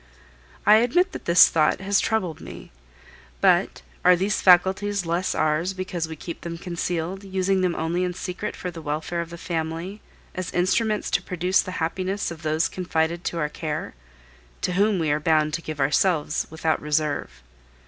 [0.65, 2.71] I admit that this thought has troubled me.
[3.39, 8.15] But are these faculties less ours because we keep them concealed, using them only in
[8.15, 10.01] secret for the welfare of the family,
[10.33, 13.93] as instruments to produce the happiness of those confided to our care,
[14.61, 17.43] to whom we are bound to give ourselves without reserve?